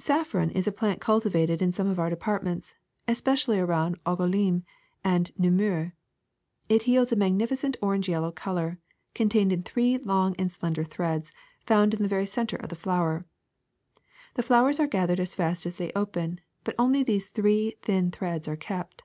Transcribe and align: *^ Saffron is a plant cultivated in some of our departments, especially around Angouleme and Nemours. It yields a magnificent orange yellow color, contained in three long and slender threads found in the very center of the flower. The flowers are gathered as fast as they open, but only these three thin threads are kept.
*^ 0.00 0.02
Saffron 0.02 0.50
is 0.50 0.66
a 0.66 0.72
plant 0.72 1.00
cultivated 1.00 1.62
in 1.62 1.70
some 1.70 1.86
of 1.86 2.00
our 2.00 2.10
departments, 2.10 2.74
especially 3.06 3.60
around 3.60 3.94
Angouleme 4.04 4.64
and 5.04 5.30
Nemours. 5.38 5.92
It 6.68 6.88
yields 6.88 7.12
a 7.12 7.14
magnificent 7.14 7.76
orange 7.80 8.08
yellow 8.08 8.32
color, 8.32 8.78
contained 9.14 9.52
in 9.52 9.62
three 9.62 9.96
long 9.96 10.34
and 10.34 10.50
slender 10.50 10.82
threads 10.82 11.32
found 11.64 11.94
in 11.94 12.02
the 12.02 12.08
very 12.08 12.26
center 12.26 12.56
of 12.56 12.70
the 12.70 12.74
flower. 12.74 13.24
The 14.34 14.42
flowers 14.42 14.80
are 14.80 14.88
gathered 14.88 15.20
as 15.20 15.36
fast 15.36 15.64
as 15.64 15.76
they 15.76 15.92
open, 15.94 16.40
but 16.64 16.74
only 16.76 17.04
these 17.04 17.28
three 17.28 17.76
thin 17.80 18.10
threads 18.10 18.48
are 18.48 18.56
kept. 18.56 19.04